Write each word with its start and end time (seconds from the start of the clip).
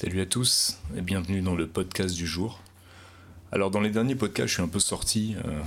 Salut 0.00 0.20
à 0.20 0.26
tous 0.26 0.78
et 0.96 1.00
bienvenue 1.00 1.40
dans 1.40 1.56
le 1.56 1.66
podcast 1.66 2.14
du 2.14 2.24
jour. 2.24 2.62
Alors 3.50 3.72
dans 3.72 3.80
les 3.80 3.90
derniers 3.90 4.14
podcasts, 4.14 4.46
je 4.46 4.54
suis 4.54 4.62
un 4.62 4.68
peu 4.68 4.78
sorti 4.78 5.34
euh, 5.44 5.60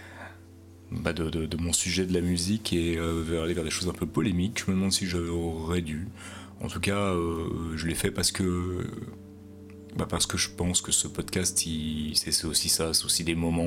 bah, 0.90 1.12
de, 1.12 1.56
mon 1.58 1.74
sujet 1.74 2.06
de 2.06 2.14
la 2.14 2.22
musique 2.22 2.72
et 2.72 2.96
euh, 2.96 3.22
vers 3.22 3.42
aller 3.42 3.52
vers 3.52 3.64
des 3.64 3.68
choses 3.68 3.90
un 3.90 3.92
peu 3.92 4.06
polémiques. 4.06 4.64
Je 4.64 4.70
me 4.70 4.76
demande 4.76 4.92
si 4.92 5.04
j'aurais 5.04 5.82
dû. 5.82 6.08
En 6.62 6.68
tout 6.68 6.80
cas, 6.80 7.12
euh, 7.12 7.76
je 7.76 7.86
l'ai 7.86 7.94
fait 7.94 8.10
parce 8.10 8.32
que 8.32 8.86
bah, 9.94 10.06
parce 10.08 10.24
que 10.24 10.38
je 10.38 10.48
pense 10.48 10.80
que 10.80 10.90
ce 10.90 11.06
podcast, 11.06 11.62
c'est 12.14 12.44
aussi 12.46 12.70
ça, 12.70 12.94
c'est 12.94 13.04
aussi 13.04 13.24
des 13.24 13.34
moments 13.34 13.66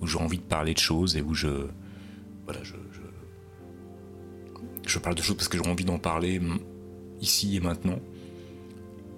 où, 0.00 0.04
j'ai 0.04 0.18
envie 0.18 0.38
de 0.38 0.42
parler 0.42 0.74
de 0.74 0.80
choses 0.80 1.16
et 1.16 1.22
où 1.22 1.32
je 1.32 1.68
voilà, 2.44 2.60
je, 2.64 2.74
je 4.84 4.98
parle 4.98 5.14
de 5.14 5.22
choses 5.22 5.36
parce 5.36 5.46
que 5.46 5.58
j'ai 5.58 5.70
envie 5.70 5.84
d'en 5.84 6.00
parler 6.00 6.40
ici 7.20 7.54
et 7.54 7.60
maintenant 7.60 8.00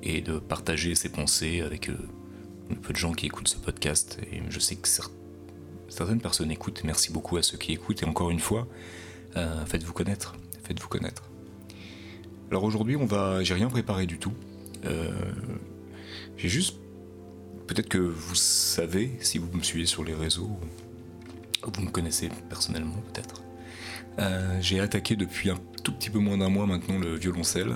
et 0.02 0.20
de 0.20 0.38
partager 0.38 0.94
ses 0.94 1.08
pensées 1.08 1.60
avec 1.60 1.88
euh, 1.88 1.96
peu 2.82 2.92
de 2.92 2.98
gens 2.98 3.12
qui 3.12 3.27
écoutent 3.27 3.48
ce 3.48 3.56
podcast. 3.56 4.18
Et 4.32 4.40
je 4.48 4.59
sais 4.59 4.77
que 4.77 4.88
certaines 5.88 6.20
personnes 6.20 6.50
écoutent. 6.50 6.82
Merci 6.84 7.12
beaucoup 7.12 7.36
à 7.36 7.42
ceux 7.42 7.59
qui 7.59 7.73
écoutent. 7.73 8.02
Et 8.02 8.06
encore 8.06 8.30
une 8.30 8.40
fois, 8.40 8.68
euh, 9.37 9.64
faites-vous 9.66 9.92
connaître. 9.92 10.37
Faites-vous 10.64 10.88
connaître. 10.88 11.24
Alors 12.50 12.64
aujourd'hui, 12.64 12.96
on 12.96 13.06
va. 13.06 13.42
J'ai 13.42 13.54
rien 13.54 13.68
préparé 13.68 14.06
du 14.06 14.18
tout. 14.18 14.32
Euh, 14.84 15.10
j'ai 16.37 16.48
juste. 16.48 16.76
Peut-être 17.66 17.88
que 17.88 17.98
vous 17.98 18.34
savez, 18.34 19.18
si 19.20 19.37
vous 19.37 19.54
me 19.54 19.62
suivez 19.62 19.84
sur 19.84 20.02
les 20.02 20.15
réseaux, 20.15 20.59
ou 21.66 21.70
vous 21.70 21.82
me 21.82 21.90
connaissez 21.90 22.30
personnellement 22.48 22.96
peut-être. 23.12 23.42
j'ai 24.62 24.80
attaqué 24.80 25.16
depuis 25.16 25.51
un 25.51 25.59
tout 25.84 25.92
petit 25.92 26.09
peu 26.09 26.18
moins 26.18 26.38
d'un 26.38 26.48
mois 26.48 26.65
maintenant 26.65 26.98
le 26.98 27.16
violoncelle. 27.16 27.74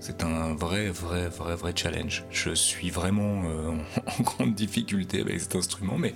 C'est 0.00 0.24
un 0.24 0.54
vrai, 0.54 0.88
vrai, 0.88 1.28
vrai, 1.28 1.54
vrai 1.56 1.74
challenge. 1.76 2.24
Je 2.30 2.54
suis 2.54 2.88
vraiment 2.88 3.42
euh, 3.44 3.76
en 4.18 4.22
grande 4.22 4.54
difficulté 4.54 5.20
avec 5.20 5.38
cet 5.40 5.54
instrument, 5.54 5.98
mais 5.98 6.14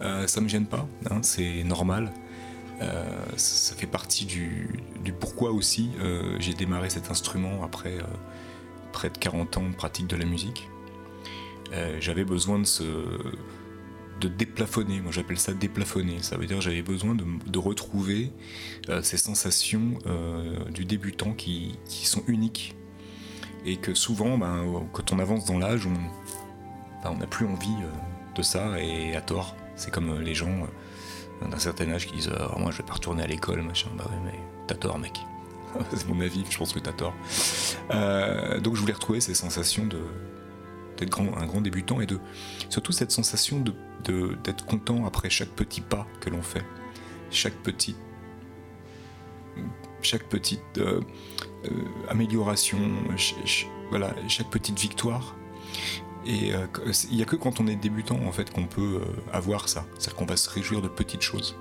euh, 0.00 0.28
ça 0.28 0.40
me 0.40 0.48
gêne 0.48 0.66
pas, 0.66 0.86
hein, 1.10 1.18
c'est 1.22 1.64
normal. 1.64 2.12
Euh, 2.80 3.04
ça 3.36 3.74
fait 3.74 3.88
partie 3.88 4.24
du, 4.24 4.68
pourquoi 5.18 5.50
aussi 5.50 5.90
j'ai 6.38 6.54
démarré 6.54 6.90
cet 6.90 7.10
instrument 7.10 7.64
après 7.64 7.98
près 8.92 9.10
de 9.10 9.18
40 9.18 9.56
ans 9.56 9.68
de 9.68 9.74
pratique 9.74 10.06
de 10.06 10.14
la 10.14 10.24
musique. 10.24 10.68
j'avais 11.98 12.24
besoin 12.24 12.60
de 12.60 12.64
se 12.64 12.84
de 14.20 14.28
déplafonner, 14.28 15.00
moi 15.00 15.10
j'appelle 15.10 15.38
ça 15.38 15.54
déplafonner, 15.54 16.22
ça 16.22 16.36
veut 16.36 16.46
dire 16.46 16.60
j'avais 16.60 16.82
besoin 16.82 17.16
de, 17.16 17.58
retrouver 17.58 18.30
ces 19.02 19.16
sensations 19.16 19.98
du 20.72 20.84
débutant 20.84 21.32
qui, 21.32 21.76
sont 22.04 22.22
uniques 22.28 22.76
et 23.68 23.76
que 23.76 23.94
souvent, 23.94 24.38
ben, 24.38 24.64
quand 24.92 25.12
on 25.12 25.18
avance 25.18 25.44
dans 25.44 25.58
l'âge, 25.58 25.86
on 25.86 27.04
ben, 27.04 27.14
n'a 27.18 27.26
plus 27.26 27.46
envie 27.46 27.76
euh, 27.82 27.90
de 28.34 28.42
ça 28.42 28.80
et 28.80 29.14
à 29.14 29.20
tort. 29.20 29.54
C'est 29.76 29.92
comme 29.92 30.10
euh, 30.10 30.22
les 30.22 30.34
gens 30.34 30.66
euh, 31.42 31.48
d'un 31.48 31.58
certain 31.58 31.90
âge 31.90 32.06
qui 32.06 32.16
disent 32.16 32.32
Moi 32.56 32.70
je 32.70 32.78
vais 32.78 32.84
pas 32.84 32.94
retourner 32.94 33.22
à 33.22 33.26
l'école, 33.26 33.62
machin. 33.62 33.90
Bah 33.96 34.04
ouais, 34.08 34.18
mais 34.24 34.38
t'as 34.66 34.74
tort, 34.74 34.98
mec. 34.98 35.20
c'est 35.94 36.08
mon 36.08 36.20
avis, 36.20 36.44
je 36.48 36.56
pense 36.56 36.72
que 36.72 36.78
t'as 36.78 36.92
tort. 36.92 37.14
donc 38.62 38.74
je 38.74 38.80
voulais 38.80 38.94
retrouver 38.94 39.20
ces 39.20 39.34
sensations 39.34 39.86
d'être 40.96 41.20
un 41.20 41.46
grand 41.46 41.60
débutant 41.60 42.00
et 42.00 42.06
de 42.06 42.18
surtout 42.70 42.92
cette 42.92 43.10
sensation 43.10 43.62
d'être 44.02 44.64
content 44.64 45.04
après 45.04 45.28
chaque 45.28 45.50
petit 45.50 45.82
pas 45.82 46.06
que 46.20 46.30
l'on 46.30 46.40
fait, 46.40 46.64
chaque 47.30 47.56
petit 47.56 47.96
chaque 50.02 50.24
petite 50.24 50.78
euh, 50.78 51.00
euh, 51.64 51.70
amélioration, 52.08 52.78
voilà, 53.90 54.14
chaque 54.28 54.50
petite 54.50 54.78
victoire. 54.78 55.34
Et 56.26 56.52
euh, 56.54 56.66
il 57.10 57.16
n'y 57.16 57.22
a 57.22 57.24
que 57.24 57.36
quand 57.36 57.60
on 57.60 57.66
est 57.66 57.76
débutant 57.76 58.18
en 58.26 58.32
fait 58.32 58.50
qu'on 58.52 58.66
peut 58.66 59.00
avoir 59.32 59.68
ça, 59.68 59.86
c'est-à-dire 59.98 60.16
qu'on 60.16 60.26
va 60.26 60.36
se 60.36 60.50
réjouir 60.50 60.82
de 60.82 60.88
petites 60.88 61.22
choses. 61.22 61.56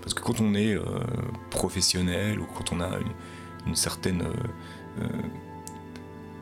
Parce 0.00 0.14
que 0.14 0.22
quand 0.22 0.40
on 0.40 0.54
est 0.54 0.76
professionnel 1.50 2.38
ou 2.38 2.46
quand 2.46 2.72
on 2.72 2.80
a 2.80 2.90
une, 3.66 3.74
certaine 3.74 4.22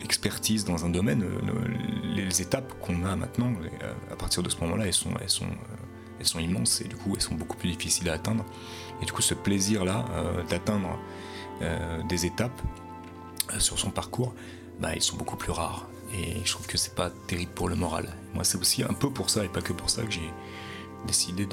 expertise 0.03 0.67
dans 0.67 0.85
un 0.85 0.91
domaine, 0.91 1.25
les 2.15 2.43
étapes 2.43 2.75
qu'on 2.83 3.07
a 3.07 3.17
maintenant, 3.17 3.55
à 4.13 4.17
partir 4.17 4.43
de 4.43 4.51
ce 4.51 4.61
moment-là, 4.61 4.87
elles 4.87 4.93
sont, 4.93 5.13
elles, 5.19 5.31
sont, 5.31 5.47
sont 6.27 6.39
immenses 6.39 6.81
et 6.81 6.85
du 6.85 6.97
coup 6.97 7.13
elles 7.15 7.23
sont 7.23 7.35
beaucoup 7.35 7.57
plus 7.57 7.71
difficiles 7.71 8.09
à 8.09 8.15
atteindre. 8.15 8.45
Et 9.03 9.07
du 9.07 9.13
coup 9.13 9.23
ce 9.23 9.35
plaisir-là 9.35 10.05
d'atteindre 10.49 10.99
euh, 11.63 12.03
des 12.09 12.27
étapes 12.27 12.61
euh, 13.53 13.61
sur 13.61 13.79
son 13.79 13.91
parcours, 13.91 14.35
bah, 14.81 14.95
ils 14.97 15.03
sont 15.03 15.17
beaucoup 15.17 15.37
plus 15.37 15.53
rares. 15.53 15.89
Et 16.13 16.45
je 16.45 16.51
trouve 16.51 16.67
que 16.67 16.77
c'est 16.77 16.95
pas 16.95 17.11
terrible 17.29 17.53
pour 17.53 17.69
le 17.69 17.77
moral. 17.77 18.09
Moi, 18.35 18.43
c'est 18.43 18.59
aussi 18.59 18.83
un 18.83 18.93
peu 18.93 19.09
pour 19.09 19.31
ça, 19.31 19.45
et 19.45 19.49
pas 19.49 19.61
que 19.61 19.73
pour 19.73 19.89
ça, 19.89 20.03
que 20.03 20.11
j'ai 20.11 20.31
décidé 21.07 21.47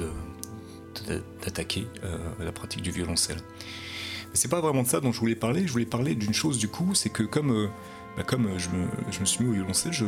d'attaquer 1.06 1.86
euh, 2.02 2.18
la 2.40 2.50
pratique 2.50 2.82
du 2.82 2.90
violoncelle. 2.90 3.38
Mais 3.38 4.34
c'est 4.34 4.48
pas 4.48 4.60
vraiment 4.60 4.82
de 4.82 4.88
ça 4.88 5.00
dont 5.00 5.12
je 5.12 5.20
voulais 5.20 5.36
parler. 5.36 5.66
Je 5.66 5.72
voulais 5.72 5.86
parler 5.86 6.16
d'une 6.16 6.34
chose 6.34 6.58
du 6.58 6.68
coup, 6.68 6.94
c'est 6.94 7.10
que 7.10 7.22
comme, 7.22 7.70
bah, 8.16 8.24
comme 8.24 8.58
je, 8.58 8.70
me, 8.70 9.24
suis 9.24 9.44
mis 9.44 9.50
au 9.50 9.54
violoncelle, 9.54 9.92
je, 9.92 10.04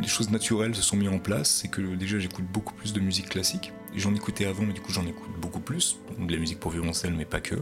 les 0.00 0.08
choses 0.08 0.30
naturelles 0.30 0.74
se 0.74 0.82
sont 0.82 0.96
mises 0.96 1.08
en 1.08 1.18
place. 1.18 1.50
C'est 1.50 1.68
que 1.68 1.94
déjà 1.94 2.18
j'écoute 2.18 2.44
beaucoup 2.52 2.74
plus 2.74 2.92
de 2.92 3.00
musique 3.00 3.28
classique. 3.28 3.72
J'en 3.94 4.14
écoutais 4.14 4.46
avant, 4.46 4.64
mais 4.64 4.72
du 4.72 4.80
coup 4.80 4.92
j'en 4.92 5.06
écoute 5.06 5.30
beaucoup 5.40 5.60
plus. 5.60 5.98
de 6.18 6.32
la 6.32 6.38
musique 6.38 6.60
pour 6.60 6.70
violoncelle, 6.70 7.14
mais 7.14 7.24
pas 7.24 7.40
que. 7.40 7.56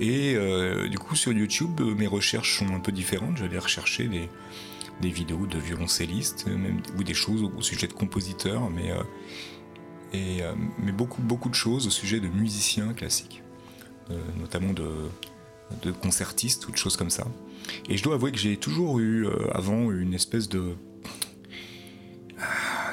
Et 0.00 0.34
euh, 0.34 0.88
du 0.88 0.98
coup 0.98 1.14
sur 1.14 1.32
YouTube, 1.32 1.80
mes 1.80 2.06
recherches 2.06 2.58
sont 2.58 2.74
un 2.74 2.80
peu 2.80 2.92
différentes. 2.92 3.36
J'allais 3.36 3.58
rechercher 3.58 4.08
des, 4.08 4.28
vidéos 5.00 5.46
de 5.46 5.58
violoncellistes, 5.58 6.46
même, 6.46 6.80
ou 6.96 7.02
des 7.02 7.14
choses 7.14 7.42
au, 7.42 7.62
sujet 7.62 7.88
de 7.88 7.92
compositeurs, 7.92 8.70
mais, 8.70 8.92
euh, 8.92 9.02
et, 10.12 10.42
euh, 10.42 10.54
mais 10.78 10.92
beaucoup, 10.92 11.22
beaucoup 11.22 11.48
de 11.48 11.54
choses 11.54 11.86
au 11.86 11.90
sujet 11.90 12.20
de 12.20 12.28
musiciens 12.28 12.92
classiques, 12.92 13.42
notamment 14.38 14.72
de, 14.72 14.88
de 15.82 15.90
concertistes 15.90 16.68
ou 16.68 16.72
de 16.72 16.76
choses 16.76 16.96
comme 16.96 17.10
ça. 17.10 17.26
Et 17.88 17.96
je 17.96 18.02
dois 18.02 18.14
avouer 18.14 18.30
que 18.30 18.38
j'ai 18.38 18.56
toujours 18.56 19.00
eu 19.00 19.26
avant 19.52 19.90
une 19.90 20.14
espèce 20.14 20.48
de 20.48 20.76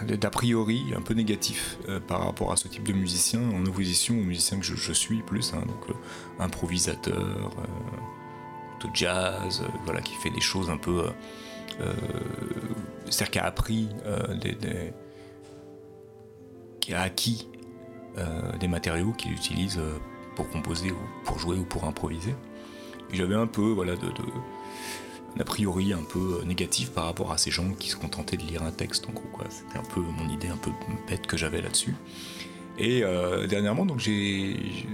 d'a 0.05 0.29
priori 0.29 0.93
un 0.95 1.01
peu 1.01 1.13
négatif 1.13 1.77
euh, 1.87 1.99
par 1.99 2.25
rapport 2.25 2.51
à 2.51 2.55
ce 2.55 2.67
type 2.67 2.83
de 2.83 2.93
musicien 2.93 3.41
en 3.41 3.65
opposition 3.65 4.15
aux 4.15 4.23
musiciens 4.23 4.59
que 4.59 4.65
je, 4.65 4.93
suis 4.93 5.21
plus, 5.21 5.53
hein, 5.53 5.61
donc 5.65 5.89
euh, 5.89 6.43
improvisateur, 6.43 7.17
euh, 7.17 8.87
de 8.87 8.89
jazz, 8.93 9.63
voilà, 9.85 10.01
qui 10.01 10.13
fait 10.15 10.29
des 10.29 10.39
choses 10.39 10.69
un 10.69 10.77
peu. 10.77 11.03
c'est-à-dire 13.09 13.31
qui 13.31 13.39
a 13.39 13.45
appris, 13.45 13.89
des, 14.41 14.93
qui 16.79 16.93
a 16.93 17.01
acquis 17.01 17.49
des 18.57 18.69
matériaux 18.69 19.11
qu'il 19.11 19.33
utilise 19.33 19.81
pour 20.37 20.49
composer 20.49 20.91
ou 20.91 21.25
pour 21.25 21.39
jouer 21.39 21.57
ou 21.57 21.65
pour 21.65 21.83
improviser. 21.83 22.35
J'avais 23.11 23.35
un 23.35 23.47
peu 23.47 23.69
voilà, 23.69 23.97
de 23.97 24.07
a 25.39 25.43
priori 25.43 25.93
un 25.93 26.03
peu 26.03 26.43
négatif 26.45 26.91
par 26.91 27.05
rapport 27.05 27.31
à 27.31 27.37
ces 27.37 27.49
gens 27.49 27.71
qui 27.71 27.89
se 27.89 27.95
contentaient 27.95 28.37
de 28.37 28.43
lire 28.43 28.63
un 28.63 28.71
texte 28.71 29.07
en 29.07 29.13
gros. 29.13 29.25
C'était 29.49 29.79
un 29.79 29.93
peu 29.93 30.01
mon 30.01 30.29
idée 30.29 30.49
un 30.49 30.57
peu 30.57 30.71
bête 31.07 31.25
que 31.25 31.37
j'avais 31.37 31.61
là-dessus. 31.61 31.95
Et 32.77 33.03
euh, 33.03 33.45
dernièrement, 33.45 33.85
donc 33.85 34.01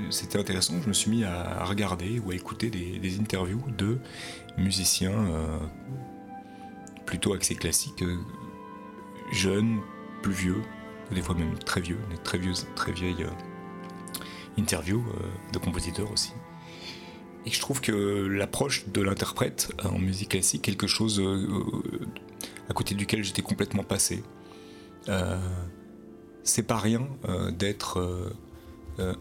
c'était 0.09 0.39
intéressant, 0.39 0.81
je 0.81 0.88
me 0.88 0.94
suis 0.94 1.11
mis 1.11 1.23
à 1.23 1.63
regarder 1.66 2.19
ou 2.19 2.31
à 2.31 2.35
écouter 2.35 2.69
des, 2.69 3.19
interviews 3.19 3.63
de 3.78 4.00
musiciens 4.57 5.11
euh, 5.11 5.59
plutôt 7.06 7.33
axés 7.33 7.56
classiques, 7.56 8.01
euh, 8.01 8.17
jeunes, 9.31 9.81
plus 10.23 10.33
vieux, 10.33 10.62
des 11.12 11.22
fois 11.22 11.35
même 11.35 11.57
très 11.59 11.81
vieux, 11.81 12.00
des 12.09 12.17
très 12.17 12.39
vieux, 12.39 12.53
très 12.75 12.91
vieilles 12.91 13.27
interviews 14.57 15.06
de 15.53 15.59
compositeurs 15.59 16.12
aussi. 16.12 16.31
Et 17.45 17.51
je 17.51 17.59
trouve 17.59 17.79
que 17.79 17.91
l'approche 18.28 18.88
de 18.88 19.01
l'interprète 19.01 19.72
en 19.83 20.00
musique 20.00 20.29
classique, 20.29 20.63
quelque 20.63 20.88
chose 20.88 21.19
euh, 21.19 21.47
à 22.69 22.74
côté 22.74 22.95
duquel 22.95 23.24
j'étais 23.24 23.44
complètement 23.44 23.83
passé. 23.83 24.24
Euh, 25.09 25.38
c'est 26.44 26.63
pas 26.63 26.77
rien 26.77 27.07
euh, 27.30 27.51
d'être 27.51 28.33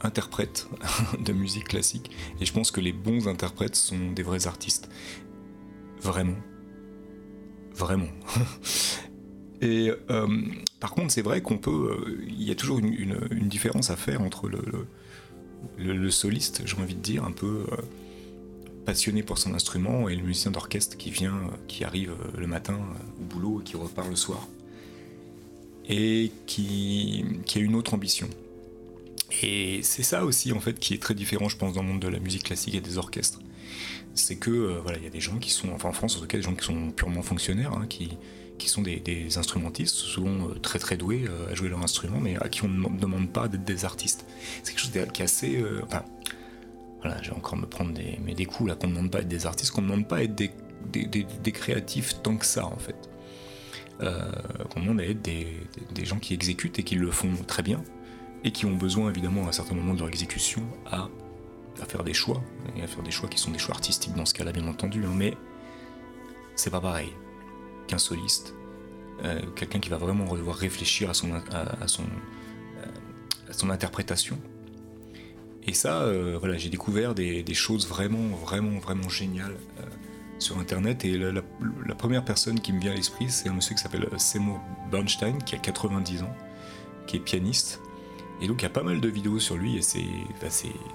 interprète 0.02 0.68
de 1.20 1.32
musique 1.32 1.68
classique. 1.68 2.10
Et 2.40 2.46
je 2.46 2.52
pense 2.52 2.70
que 2.70 2.80
les 2.80 2.92
bons 2.92 3.28
interprètes 3.28 3.76
sont 3.76 4.12
des 4.12 4.22
vrais 4.22 4.46
artistes. 4.46 4.88
Vraiment. 6.00 6.38
Vraiment. 7.74 8.08
Et 9.60 9.90
par 10.78 10.92
contre, 10.92 11.12
c'est 11.12 11.22
vrai 11.22 11.40
qu'on 11.40 11.58
peut. 11.58 12.18
Il 12.26 12.42
y 12.42 12.50
a 12.50 12.54
toujours 12.54 12.78
une, 12.78 13.48
différence 13.48 13.90
à 13.90 13.96
faire 13.96 14.20
entre 14.20 14.48
le, 14.48 14.60
le 15.78 16.10
soliste, 16.10 16.62
j'ai 16.66 16.76
envie 16.76 16.94
de 16.94 17.00
dire, 17.00 17.24
un 17.24 17.32
peu 17.32 17.64
passionné 18.84 19.22
pour 19.22 19.38
son 19.38 19.54
instrument 19.54 20.08
et 20.08 20.14
le 20.14 20.22
musicien 20.22 20.50
d'orchestre 20.50 20.96
qui 20.96 21.10
vient, 21.10 21.40
qui 21.68 21.84
arrive 21.84 22.12
le 22.36 22.46
matin 22.46 22.78
au 23.20 23.24
boulot 23.24 23.60
et 23.60 23.64
qui 23.64 23.76
repart 23.76 24.08
le 24.08 24.16
soir. 24.16 24.46
Et 25.88 26.32
qui, 26.46 27.24
qui 27.44 27.58
a 27.58 27.60
une 27.60 27.74
autre 27.74 27.92
ambition. 27.94 28.28
Et 29.42 29.80
c'est 29.82 30.02
ça 30.02 30.24
aussi 30.24 30.52
en 30.52 30.60
fait 30.60 30.78
qui 30.78 30.94
est 30.94 31.02
très 31.02 31.14
différent 31.14 31.48
je 31.48 31.56
pense 31.56 31.74
dans 31.74 31.82
le 31.82 31.88
monde 31.88 32.00
de 32.00 32.08
la 32.08 32.20
musique 32.20 32.44
classique 32.44 32.74
et 32.74 32.80
des 32.80 32.98
orchestres. 32.98 33.40
c'est 34.14 34.36
que 34.36 34.78
voilà, 34.82 34.98
il 34.98 35.04
y 35.04 35.06
a 35.06 35.10
des 35.10 35.20
gens 35.20 35.38
qui 35.38 35.50
sont, 35.50 35.70
enfin 35.72 35.88
en 35.88 35.92
France 35.92 36.16
en 36.16 36.20
tout 36.20 36.26
cas, 36.26 36.38
des 36.38 36.42
gens 36.42 36.54
qui 36.54 36.64
sont 36.64 36.90
purement 36.90 37.22
fonctionnaires, 37.22 37.72
hein, 37.72 37.86
qui, 37.88 38.16
qui 38.58 38.68
sont 38.68 38.82
des, 38.82 39.36
instrumentistes, 39.36 39.94
souvent 39.94 40.48
très 40.62 40.78
très 40.78 40.96
doués 40.96 41.24
à 41.50 41.54
jouer 41.54 41.68
leur 41.68 41.82
instrument, 41.82 42.20
mais 42.20 42.36
à 42.36 42.48
qui 42.48 42.64
on 42.64 42.68
ne 42.68 42.98
demande 42.98 43.28
pas 43.30 43.48
d'être 43.48 43.64
des 43.64 43.84
artistes. 43.84 44.24
C'est 44.62 44.72
quelque 44.72 44.80
chose 44.80 45.12
qui 45.12 45.22
est 45.22 45.24
assez, 45.24 45.62
enfin, 45.82 46.04
voilà, 47.04 47.20
je 47.22 47.30
vais 47.30 47.36
encore 47.36 47.58
me 47.58 47.66
prendre 47.66 47.92
des, 47.92 48.46
coups 48.46 48.70
là, 48.70 48.76
qu'on 48.76 48.86
ne 48.86 48.94
demande 48.94 49.10
pas 49.10 49.18
à 49.18 49.20
être 49.20 49.28
des 49.28 49.44
artistes, 49.44 49.72
qu'on 49.72 49.82
ne 49.82 49.88
demande 49.88 50.08
pas 50.08 50.16
à 50.16 50.22
être 50.22 50.34
des, 50.34 51.52
créatifs 51.52 52.22
tant 52.22 52.36
que 52.36 52.46
ça 52.46 52.64
en 52.64 52.78
fait. 52.78 52.96
Euh, 54.00 54.32
qu'on 54.70 54.80
demande 54.80 55.00
à 55.00 55.04
être 55.04 55.20
des, 55.20 55.46
gens 56.04 56.18
qui 56.18 56.32
exécutent 56.32 56.78
et 56.78 56.82
qui 56.82 56.94
le 56.94 57.10
font 57.10 57.30
très 57.46 57.62
bien 57.62 57.84
et 58.42 58.52
qui 58.52 58.64
ont 58.64 58.74
besoin 58.74 59.10
évidemment 59.10 59.44
à 59.44 59.48
un 59.50 59.52
certain 59.52 59.74
moment 59.74 59.92
de 59.92 60.00
leur 60.00 60.08
exécution 60.08 60.62
à, 60.86 61.08
faire 61.86 62.04
des 62.04 62.14
choix 62.14 62.42
et 62.76 62.82
à 62.82 62.86
faire 62.86 63.02
des 63.02 63.10
choix 63.10 63.28
qui 63.28 63.38
sont 63.38 63.50
des 63.50 63.58
choix 63.58 63.74
artistiques 63.74 64.14
dans 64.14 64.24
ce 64.24 64.32
cas-là 64.32 64.52
bien 64.52 64.66
entendu, 64.66 65.04
hein, 65.04 65.12
mais 65.14 65.34
c'est 66.56 66.70
pas 66.70 66.80
pareil 66.80 67.12
qu'un 67.86 67.98
soliste, 67.98 68.54
euh, 69.24 69.42
quelqu'un 69.56 69.80
qui 69.80 69.90
va 69.90 69.98
vraiment 69.98 70.24
devoir 70.34 70.56
réfléchir 70.56 71.10
à 71.10 71.14
son, 71.14 71.28
son 73.50 73.70
interprétation 73.70 74.38
et 75.66 75.72
ça, 75.72 76.02
euh, 76.02 76.36
voilà, 76.38 76.56
j'ai 76.58 76.68
découvert 76.68 77.14
des, 77.14 77.44
choses 77.54 77.88
vraiment, 77.88 78.36
vraiment, 78.36 78.78
vraiment 78.78 79.08
géniales 79.08 79.56
euh, 79.80 79.84
sur 80.38 80.58
Internet. 80.58 81.04
Et 81.04 81.16
la, 81.16 81.42
première 81.96 82.24
personne 82.24 82.60
qui 82.60 82.72
me 82.72 82.80
vient 82.80 82.92
à 82.92 82.94
l'esprit, 82.94 83.30
c'est 83.30 83.48
un 83.48 83.54
monsieur 83.54 83.74
qui 83.74 83.82
s'appelle 83.82 84.06
Seymour 84.18 84.60
Bernstein, 84.90 85.38
qui 85.38 85.54
a 85.54 85.58
90 85.58 86.22
ans, 86.22 86.36
qui 87.06 87.16
est 87.16 87.20
pianiste. 87.20 87.80
Et 88.42 88.48
donc 88.48 88.60
il 88.60 88.64
y 88.64 88.66
a 88.66 88.70
pas 88.70 88.82
mal 88.82 89.00
de 89.00 89.08
vidéos 89.08 89.38
sur 89.38 89.56
lui, 89.56 89.76
et 89.76 89.82
c'est, 89.82 90.04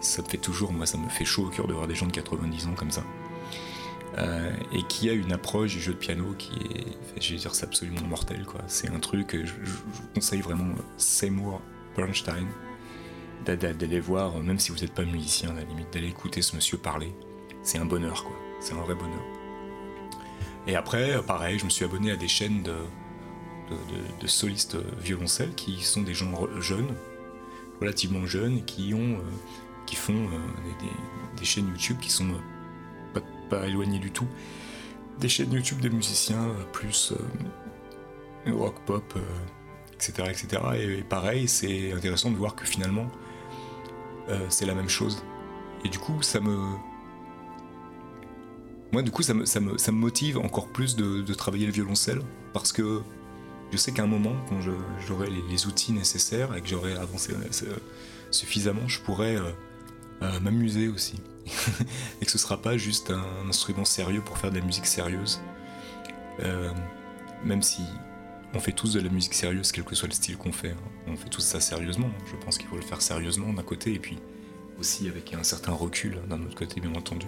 ça 0.01 0.21
me 0.21 0.27
fait 0.27 0.37
toujours, 0.37 0.73
moi 0.73 0.85
ça 0.85 0.97
me 0.97 1.07
fait 1.07 1.23
chaud 1.23 1.45
au 1.45 1.49
cœur 1.49 1.67
de 1.67 1.73
voir 1.73 1.87
des 1.87 1.95
gens 1.95 2.05
de 2.05 2.11
90 2.11 2.67
ans 2.67 2.75
comme 2.75 2.91
ça. 2.91 3.03
Euh, 4.17 4.51
et 4.73 4.83
qui 4.83 5.09
a 5.09 5.13
une 5.13 5.31
approche 5.31 5.73
du 5.73 5.79
jeu 5.79 5.93
de 5.93 5.97
piano 5.97 6.35
qui 6.37 6.51
est, 6.53 7.21
je 7.21 7.31
vais 7.31 7.39
dire, 7.39 7.55
c'est 7.55 7.63
absolument 7.63 8.01
mortel. 8.01 8.45
C'est 8.67 8.89
un 8.89 8.99
truc, 8.99 9.29
je, 9.31 9.45
je, 9.45 9.71
je 9.71 10.01
conseille 10.13 10.41
vraiment 10.41 10.75
Seymour 10.97 11.61
Bernstein 11.95 12.45
d'aller 13.45 13.99
voir, 13.99 14.37
même 14.39 14.59
si 14.59 14.71
vous 14.71 14.77
n'êtes 14.79 14.93
pas 14.93 15.03
musicien, 15.03 15.49
à 15.51 15.53
la 15.53 15.63
limite, 15.63 15.91
d'aller 15.93 16.09
écouter 16.09 16.41
ce 16.41 16.55
monsieur 16.55 16.77
parler. 16.77 17.13
C'est 17.63 17.77
un 17.77 17.85
bonheur, 17.85 18.23
quoi. 18.23 18.35
C'est 18.59 18.73
un 18.73 18.81
vrai 18.81 18.95
bonheur. 18.95 19.23
Et 20.67 20.75
après, 20.75 21.21
pareil, 21.23 21.57
je 21.57 21.65
me 21.65 21.69
suis 21.69 21.85
abonné 21.85 22.11
à 22.11 22.15
des 22.15 22.27
chaînes 22.27 22.61
de, 22.61 22.75
de, 24.19 24.27
solistes 24.27 24.77
violoncelles 25.01 25.53
qui 25.55 25.81
sont 25.83 26.01
des 26.01 26.13
gens 26.13 26.31
jeunes, 26.59 26.95
relativement 27.79 28.25
jeunes, 28.25 28.63
qui, 28.65 28.93
ont, 28.93 29.17
euh, 29.17 29.21
qui 29.85 29.95
font 29.95 30.13
euh, 30.27 31.35
des, 31.37 31.45
chaînes 31.45 31.67
YouTube 31.67 31.97
qui 31.99 32.09
sont 32.09 32.29
euh, 33.15 33.21
pas, 33.49 33.67
éloignées 33.67 33.99
du 33.99 34.11
tout. 34.11 34.27
Des 35.19 35.29
chaînes 35.29 35.51
YouTube 35.51 35.79
de 35.79 35.89
musiciens 35.89 36.53
plus 36.71 37.13
rock 38.47 38.75
pop, 38.85 39.19
etc., 39.93 40.29
etc. 40.29 40.61
Et 40.79 41.03
pareil, 41.03 41.47
c'est 41.47 41.91
intéressant 41.91 42.31
de 42.31 42.37
voir 42.37 42.55
que 42.55 42.65
finalement, 42.65 43.07
euh, 44.29 44.45
c'est 44.49 44.65
la 44.65 44.75
même 44.75 44.89
chose. 44.89 45.23
Et 45.83 45.89
du 45.89 45.99
coup, 45.99 46.21
ça 46.21 46.39
me. 46.39 46.57
Moi, 48.91 49.01
du 49.01 49.11
coup, 49.11 49.21
ça 49.21 49.33
me, 49.33 49.45
ça 49.45 49.59
me, 49.59 49.77
ça 49.77 49.91
me 49.91 49.97
motive 49.97 50.37
encore 50.37 50.67
plus 50.67 50.95
de, 50.95 51.33
travailler 51.33 51.65
le 51.65 51.71
violoncelle 51.71 52.21
parce 52.53 52.71
que 52.71 53.01
je 53.71 53.77
sais 53.77 53.91
qu'à 53.91 54.03
un 54.03 54.07
moment, 54.07 54.33
quand 54.49 54.59
j'aurai 55.05 55.29
les, 55.29 55.67
outils 55.67 55.91
nécessaires 55.91 56.55
et 56.55 56.61
que 56.61 56.67
j'aurai 56.67 56.93
avancé 56.95 57.33
euh, 57.33 57.75
suffisamment, 58.31 58.87
je 58.87 58.99
pourrais 59.01 59.35
euh, 59.35 60.39
m'amuser 60.39 60.87
aussi. 60.87 61.21
et 62.21 62.25
que 62.25 62.31
ce 62.31 62.39
sera 62.39 62.57
pas 62.57 62.77
juste 62.77 63.11
un, 63.11 63.47
instrument 63.47 63.85
sérieux 63.85 64.21
pour 64.21 64.37
faire 64.37 64.49
de 64.51 64.57
la 64.57 64.65
musique 64.65 64.87
sérieuse. 64.87 65.39
même 67.43 67.61
si 67.61 67.83
on 68.53 68.59
fait 68.59 68.71
tous 68.71 68.93
de 68.93 68.99
la 68.99 69.09
musique 69.09 69.33
sérieuse, 69.33 69.71
quel 69.71 69.83
que 69.83 69.95
soit 69.95 70.07
le 70.07 70.13
style 70.13 70.37
qu'on 70.37 70.51
fait. 70.51 70.75
On 71.07 71.15
fait 71.15 71.29
tous 71.29 71.41
ça 71.41 71.59
sérieusement. 71.59 72.09
Je 72.25 72.35
pense 72.43 72.57
qu'il 72.57 72.67
faut 72.67 72.75
le 72.75 72.81
faire 72.81 73.01
sérieusement 73.01 73.53
d'un 73.53 73.63
côté 73.63 73.93
et 73.93 73.99
puis 73.99 74.17
aussi 74.79 75.07
avec 75.07 75.33
un 75.33 75.43
certain 75.43 75.73
recul 75.73 76.17
d'un 76.29 76.41
autre 76.41 76.55
côté, 76.55 76.81
bien 76.81 76.95
entendu. 76.95 77.27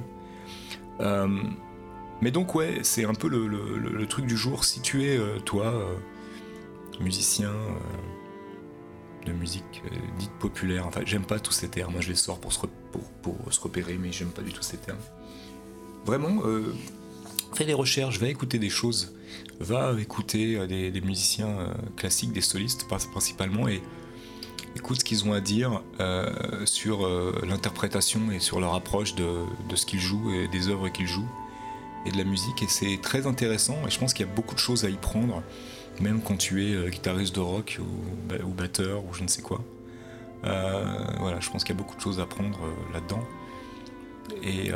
Euh, 1.00 1.28
mais 2.22 2.32
donc 2.32 2.56
ouais, 2.56 2.80
c'est 2.84 3.06
un 3.06 3.14
peu 3.14 3.28
le, 3.28 4.08
truc 4.08 4.26
du 4.26 4.38
jour. 4.38 4.64
Si 4.64 4.82
tu 4.82 5.04
es, 5.06 5.18
euh, 5.18 5.40
toi, 5.40 5.68
euh, 5.68 5.96
musicien 7.00 7.52
de 9.26 9.32
musique 9.32 9.84
dite 10.18 10.32
populaire, 10.40 10.88
enfin 10.88 11.02
j'aime 11.06 11.26
pas 11.26 11.40
tous 11.40 11.52
ces 11.52 11.70
termes, 11.70 11.94
je 12.00 12.10
les 12.10 12.16
sors 12.16 12.40
pour 12.40 12.52
se, 12.52 12.60
pour 13.22 13.54
se 13.54 13.60
repérer, 13.60 13.98
mais 14.00 14.12
j'aime 14.12 14.32
pas 14.32 14.42
du 14.42 14.52
tout 14.52 14.64
ces 14.64 14.78
termes. 14.78 14.98
Vraiment, 16.06 16.42
fais 17.58 17.66
des 17.66 17.74
recherches, 17.74 18.20
va 18.20 18.28
écouter 18.28 18.60
des 18.60 18.70
choses, 18.70 19.14
va 19.60 19.94
écouter 20.00 20.58
euh, 20.58 20.68
des, 20.68 21.02
musiciens 21.02 21.50
euh, 21.50 21.74
classiques, 21.98 22.34
des 22.34 22.42
solistes 22.42 22.88
principalement, 22.88 23.68
et 23.68 23.82
écoute 24.76 25.00
ce 25.00 25.06
qu'ils 25.06 25.26
ont 25.26 25.34
à 25.34 25.42
dire 25.42 25.82
euh, 26.00 26.66
sur 26.66 27.08
l'interprétation 27.46 28.32
et 28.32 28.40
sur 28.40 28.60
leur 28.60 28.74
approche 28.74 29.16
de, 29.16 29.44
ce 29.76 29.86
qu'ils 29.86 30.00
jouent 30.00 30.34
et 30.34 30.48
des 30.48 30.70
œuvres 30.70 30.90
qu'ils 30.90 31.08
jouent 31.08 31.30
et 32.06 32.12
de 32.12 32.18
la 32.18 32.24
musique. 32.24 32.64
Et 32.64 32.68
c'est 32.68 33.00
très 33.02 33.28
intéressant, 33.28 33.78
et 33.86 33.92
je 33.92 34.00
pense 34.00 34.14
qu'il 34.14 34.26
y 34.26 34.30
a 34.30 34.34
beaucoup 34.34 34.56
de 34.56 34.60
choses 34.60 34.86
à 34.86 34.90
y 34.90 34.98
prendre, 34.98 35.44
même 36.00 36.22
quand 36.22 36.38
tu 36.38 36.66
es 36.66 36.90
guitariste 36.90 37.36
de 37.36 37.42
rock 37.42 37.80
ou, 37.80 38.44
ou, 38.46 38.54
batteur 38.54 39.04
ou 39.06 39.14
je 39.14 39.24
ne 39.24 39.28
sais 39.28 39.42
quoi. 39.42 39.62
voilà, 40.44 41.40
je 41.40 41.50
pense 41.50 41.64
qu'il 41.64 41.76
y 41.76 41.78
a 41.78 41.82
beaucoup 41.82 41.96
de 41.96 42.02
choses 42.02 42.20
à 42.20 42.26
prendre 42.26 42.60
là-dedans. 42.94 43.24
Et 44.42 44.72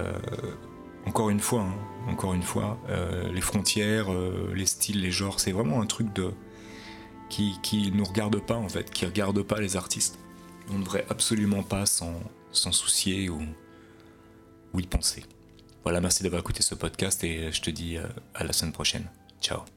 encore 1.05 1.29
une 1.29 1.39
fois, 1.39 1.61
hein, 1.61 1.75
encore 2.07 2.33
une 2.33 2.43
fois, 2.43 2.77
euh, 2.89 3.31
les 3.31 3.41
frontières, 3.41 4.11
euh, 4.11 4.51
les 4.55 4.65
styles, 4.65 5.01
les 5.01 5.11
genres, 5.11 5.39
c'est 5.39 5.51
vraiment 5.51 5.81
un 5.81 5.85
truc 5.85 6.11
de 6.13 6.31
qui, 7.29 7.57
qui 7.63 7.91
nous 7.91 8.05
regarde 8.05 8.39
pas 8.39 8.55
en 8.55 8.69
fait, 8.69 8.89
qui 8.91 9.05
regarde 9.05 9.41
pas 9.41 9.59
les 9.59 9.75
artistes. 9.75 10.19
On 10.69 10.79
ne 10.79 10.83
devrait 10.83 11.05
absolument 11.09 11.63
pas 11.63 11.85
s'en 11.85 12.21
soucier 12.71 13.29
ou, 13.29 13.41
ou 14.73 14.79
y 14.79 14.87
penser. 14.87 15.23
Voilà, 15.83 16.01
merci 16.01 16.23
d'avoir 16.23 16.41
écouté 16.41 16.63
ce 16.63 16.73
podcast 16.73 17.23
et 17.23 17.51
je 17.51 17.61
te 17.61 17.69
dis 17.69 17.97
euh, 17.97 18.07
à 18.33 18.43
la 18.43 18.53
semaine 18.53 18.73
prochaine. 18.73 19.07
Ciao. 19.41 19.74